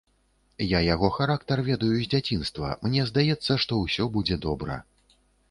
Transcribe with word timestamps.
Я 0.67 0.79
яго 0.93 1.09
характар 1.17 1.61
ведаю 1.67 1.91
з 1.99 2.07
дзяцінства, 2.13 2.73
мне 2.87 3.05
здаецца, 3.11 3.59
што 3.67 3.79
ўсё 3.83 4.09
будзе 4.19 4.41
добра. 4.49 4.81